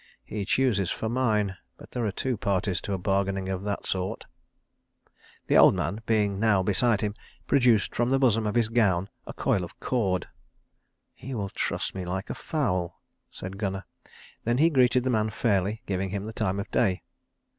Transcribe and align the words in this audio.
"He 0.23 0.45
chooses 0.45 0.89
for 0.89 1.09
mine, 1.09 1.57
but 1.77 1.91
there 1.91 2.03
are 2.07 2.11
two 2.11 2.35
parties 2.35 2.81
to 2.81 2.93
a 2.93 2.97
bargaining 2.97 3.49
of 3.49 3.63
that 3.65 3.85
sort." 3.85 4.25
The 5.45 5.57
old 5.59 5.75
man, 5.75 6.01
being 6.07 6.39
now 6.39 6.63
beside 6.63 7.01
him, 7.01 7.13
produced 7.45 7.93
from 7.93 8.09
the 8.09 8.17
bosom 8.17 8.47
of 8.47 8.55
his 8.55 8.67
gown 8.67 9.09
a 9.27 9.33
coil 9.33 9.63
of 9.63 9.79
cord. 9.79 10.27
"He 11.13 11.35
will 11.35 11.49
truss 11.49 11.93
me 11.93 12.03
like 12.03 12.31
a 12.31 12.33
fowl," 12.33 12.99
said 13.29 13.59
Gunnar; 13.59 13.85
then 14.43 14.57
he 14.57 14.71
greeted 14.71 15.03
the 15.03 15.11
man 15.11 15.29
fairly, 15.29 15.83
giving 15.85 16.09
him 16.09 16.23
the 16.23 16.33
time 16.33 16.59
of 16.59 16.71
day. 16.71 17.03